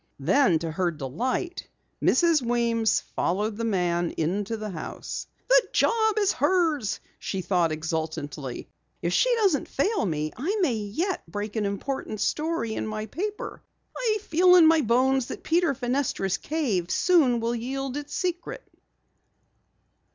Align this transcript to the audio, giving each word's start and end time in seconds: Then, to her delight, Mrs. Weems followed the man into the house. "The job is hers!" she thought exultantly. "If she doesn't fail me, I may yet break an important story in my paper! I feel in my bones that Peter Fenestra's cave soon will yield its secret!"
Then, 0.17 0.57
to 0.57 0.71
her 0.71 0.89
delight, 0.89 1.67
Mrs. 2.01 2.41
Weems 2.41 3.01
followed 3.15 3.55
the 3.55 3.63
man 3.63 4.09
into 4.17 4.57
the 4.57 4.71
house. 4.71 5.27
"The 5.47 5.63
job 5.73 6.17
is 6.17 6.31
hers!" 6.31 6.99
she 7.19 7.41
thought 7.43 7.71
exultantly. 7.71 8.67
"If 9.03 9.13
she 9.13 9.31
doesn't 9.35 9.67
fail 9.67 10.07
me, 10.07 10.33
I 10.35 10.57
may 10.61 10.73
yet 10.73 11.21
break 11.31 11.55
an 11.55 11.67
important 11.67 12.19
story 12.19 12.73
in 12.73 12.87
my 12.87 13.05
paper! 13.05 13.61
I 13.95 14.17
feel 14.23 14.55
in 14.55 14.65
my 14.65 14.81
bones 14.81 15.27
that 15.27 15.43
Peter 15.43 15.75
Fenestra's 15.75 16.39
cave 16.39 16.89
soon 16.89 17.39
will 17.39 17.53
yield 17.53 17.95
its 17.95 18.15
secret!" 18.15 18.67